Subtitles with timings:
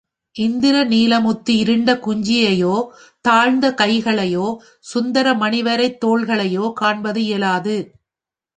[0.35, 2.87] இந்திர நீலம் ஒத்து இருண்ட குஞ்சியையோ,
[3.21, 4.57] தாழ்ந்த கைகளையோ,
[4.79, 7.91] சுந்தர மணிவரைத் தோள்களையோ காண்பது இயலாது.